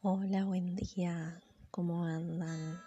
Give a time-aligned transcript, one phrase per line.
[0.00, 1.40] Hola, buen día,
[1.72, 2.80] ¿cómo andan?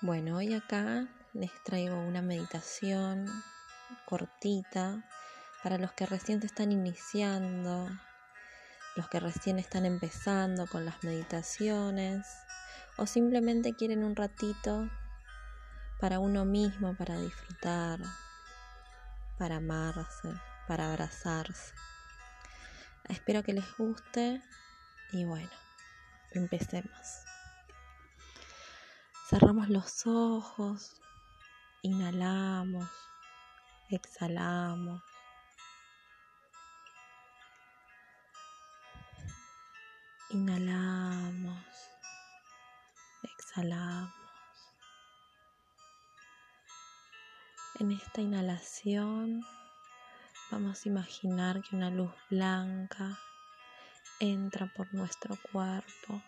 [0.00, 3.26] Bueno, hoy acá les traigo una meditación
[4.06, 5.04] cortita
[5.62, 7.90] para los que recién se están iniciando,
[8.96, 12.26] los que recién están empezando con las meditaciones
[12.96, 14.88] o simplemente quieren un ratito
[16.00, 18.00] para uno mismo, para disfrutar,
[19.36, 20.30] para amarse,
[20.66, 21.74] para abrazarse.
[23.04, 24.40] Espero que les guste
[25.12, 25.65] y bueno.
[26.32, 27.24] Empecemos.
[29.28, 31.00] Cerramos los ojos,
[31.82, 32.88] inhalamos,
[33.90, 35.02] exhalamos.
[40.30, 41.64] Inhalamos,
[43.22, 44.14] exhalamos.
[47.80, 49.44] En esta inhalación
[50.50, 53.18] vamos a imaginar que una luz blanca
[54.18, 56.22] entra por nuestro cuerpo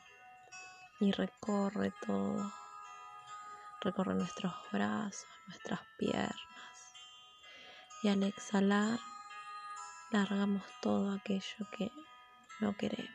[1.00, 2.52] y recorre todo.
[3.80, 6.34] Recorre nuestros brazos, nuestras piernas.
[8.02, 8.98] Y al exhalar,
[10.10, 11.90] largamos todo aquello que
[12.60, 13.08] no queremos.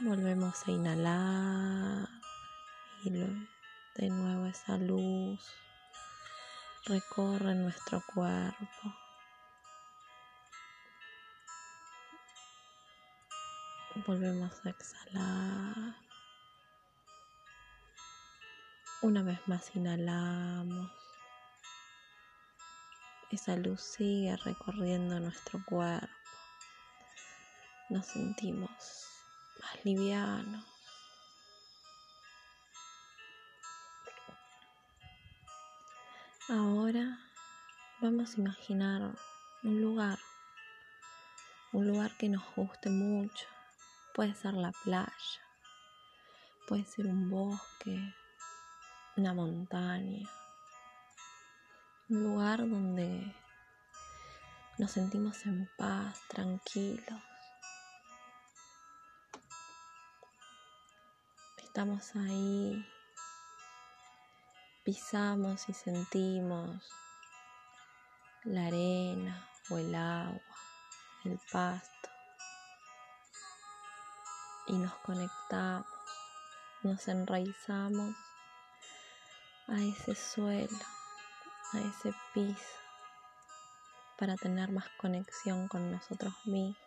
[0.00, 2.08] Volvemos a inhalar
[3.04, 5.40] y de nuevo esa luz
[6.86, 9.03] recorre nuestro cuerpo.
[13.94, 15.94] Volvemos a exhalar.
[19.02, 20.90] Una vez más inhalamos.
[23.30, 26.08] Esa luz sigue recorriendo nuestro cuerpo.
[27.88, 28.70] Nos sentimos
[29.60, 30.64] más livianos.
[36.48, 37.18] Ahora
[38.00, 39.14] vamos a imaginar
[39.62, 40.18] un lugar,
[41.72, 43.46] un lugar que nos guste mucho,
[44.14, 45.42] Puede ser la playa,
[46.68, 48.14] puede ser un bosque,
[49.16, 50.30] una montaña,
[52.08, 53.34] un lugar donde
[54.78, 57.20] nos sentimos en paz, tranquilos.
[61.64, 62.86] Estamos ahí,
[64.84, 66.88] pisamos y sentimos
[68.44, 70.40] la arena o el agua,
[71.24, 72.13] el pasto
[74.66, 75.86] y nos conectamos,
[76.82, 78.14] nos enraizamos
[79.68, 80.78] a ese suelo,
[81.72, 82.78] a ese piso,
[84.18, 86.78] para tener más conexión con nosotros mismos.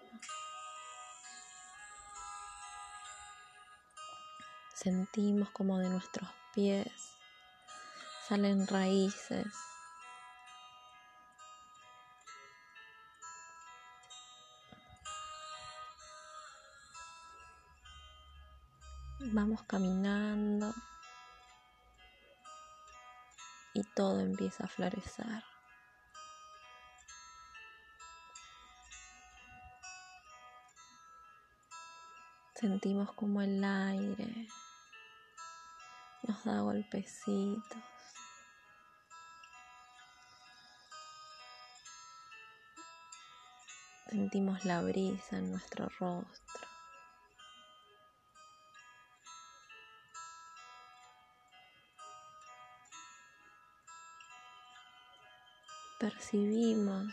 [4.74, 7.18] Sentimos como de nuestros pies
[8.28, 9.48] salen raíces
[19.34, 20.74] Vamos caminando
[23.74, 25.44] y todo empieza a florecer.
[32.56, 34.48] Sentimos como el aire
[36.24, 37.84] nos da golpecitos.
[44.10, 46.77] Sentimos la brisa en nuestro rostro.
[56.00, 57.08] Percibimos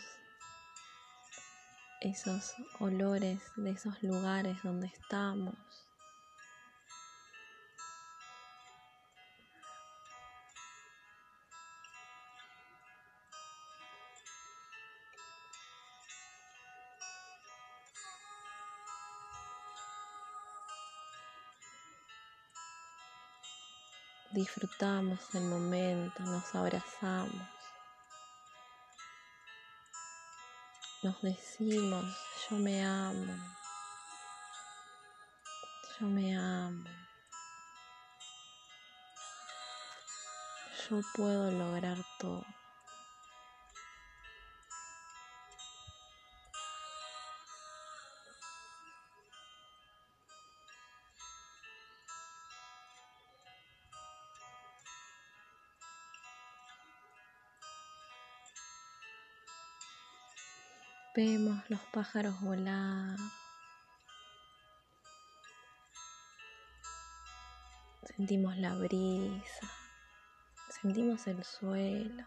[2.01, 5.55] esos olores de esos lugares donde estamos.
[24.31, 27.64] Disfrutamos el momento, nos abrazamos.
[31.05, 32.03] Nos decimos,
[32.49, 33.37] yo me amo,
[36.01, 36.89] yo me amo,
[40.89, 42.47] yo puedo lograr todo.
[61.17, 63.17] Vemos los pájaros volar.
[68.17, 69.71] Sentimos la brisa.
[70.83, 72.25] Sentimos el suelo.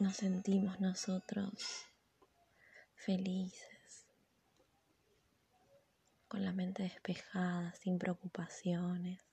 [0.00, 1.86] Nos sentimos nosotros
[2.96, 3.70] felices.
[6.30, 9.29] con la mente despejada, sin preocupaciones.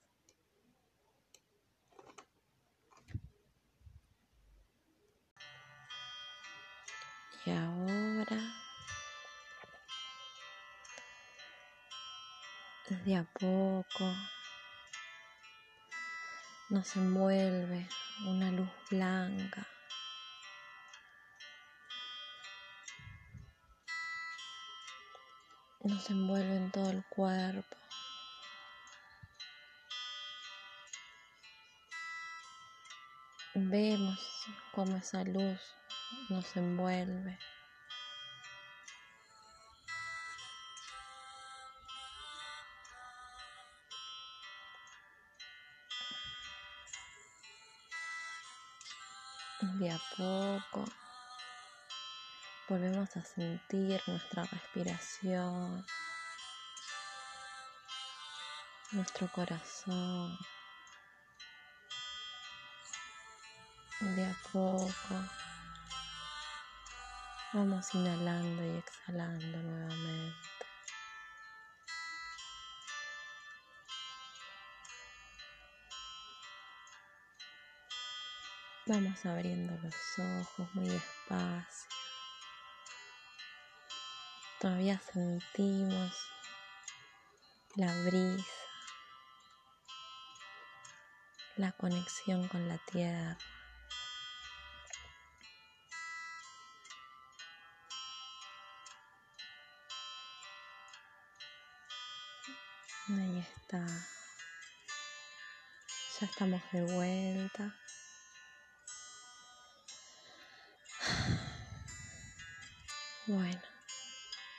[7.44, 8.36] Y ahora,
[13.04, 14.14] de a poco,
[16.70, 17.88] nos envuelve
[18.26, 19.66] una luz blanca.
[25.84, 27.76] Nos envuelve en todo el cuerpo.
[33.54, 35.58] Vemos cómo esa luz
[36.28, 37.38] nos envuelve.
[49.60, 50.84] De a poco
[52.68, 55.84] volvemos a sentir nuestra respiración,
[58.92, 60.38] nuestro corazón.
[64.00, 65.47] De a poco
[67.52, 70.36] vamos inhalando y exhalando nuevamente.
[78.86, 81.90] Vamos abriendo los ojos muy despacio.
[84.58, 86.32] Todavía sentimos
[87.76, 88.52] la brisa,
[91.56, 93.38] la conexión con la tierra.
[103.10, 103.86] Ahí está.
[106.20, 107.74] Ya estamos de vuelta.
[113.26, 113.62] Bueno,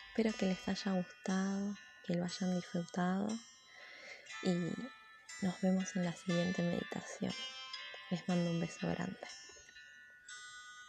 [0.08, 1.76] espero que les haya gustado,
[2.08, 3.28] que lo hayan disfrutado
[4.42, 4.74] y
[5.42, 7.34] nos vemos en la siguiente meditación.
[8.10, 9.28] Les mando un beso grande.